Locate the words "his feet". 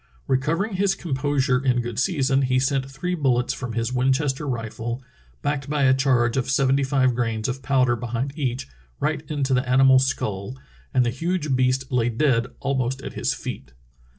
13.13-13.73